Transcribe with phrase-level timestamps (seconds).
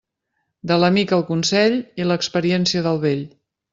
[0.69, 3.23] De l'amic el consell i l'experiència del vell.